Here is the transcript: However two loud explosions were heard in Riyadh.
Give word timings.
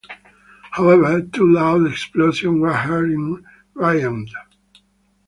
However 0.71 1.21
two 1.21 1.53
loud 1.53 1.85
explosions 1.85 2.59
were 2.59 2.73
heard 2.73 3.11
in 3.11 3.45
Riyadh. 3.75 4.31